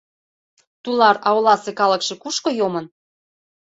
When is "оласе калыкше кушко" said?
1.37-2.49